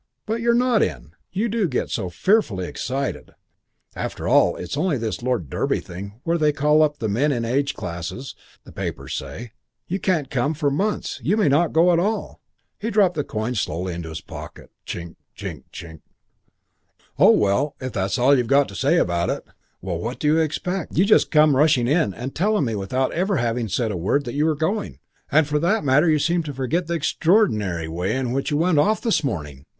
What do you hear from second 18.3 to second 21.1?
you've got to say about it." "Well, what do you expect? You